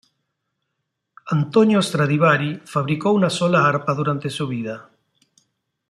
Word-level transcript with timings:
Antonio 1.27 1.79
Stradivari 1.79 2.59
fabricó 2.65 3.11
una 3.13 3.29
sola 3.29 3.63
arpa 3.67 3.93
durante 3.93 4.31
su 4.31 4.47
vida. 4.47 4.89